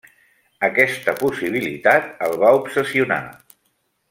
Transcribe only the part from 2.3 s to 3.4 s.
va obsessionar.